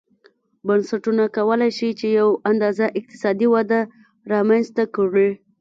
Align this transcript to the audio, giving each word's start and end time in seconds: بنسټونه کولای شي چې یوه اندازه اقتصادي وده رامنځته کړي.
بنسټونه 0.67 1.23
کولای 1.37 1.71
شي 1.77 1.89
چې 1.99 2.07
یوه 2.19 2.39
اندازه 2.51 2.85
اقتصادي 2.99 3.47
وده 3.53 3.79
رامنځته 4.31 4.83
کړي. 4.95 5.29